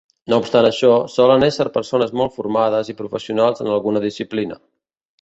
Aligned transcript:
No 0.31 0.37
obstant 0.43 0.67
això, 0.69 0.89
solen 1.15 1.45
ésser 1.49 1.69
persones 1.77 2.15
molt 2.23 2.35
formades 2.39 2.93
i 2.95 2.99
professionals 3.05 3.65
en 3.67 3.73
alguna 3.79 4.07
disciplina. 4.11 4.63